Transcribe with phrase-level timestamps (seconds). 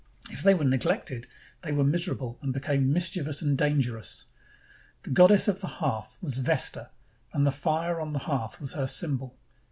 [0.31, 1.27] If they were neg lected,
[1.61, 4.25] they were miserable and became mischievous and dangerous.
[5.03, 6.89] The goddess of the hearth was Vesta,
[7.33, 9.35] and the fire on the hearth was her symbol.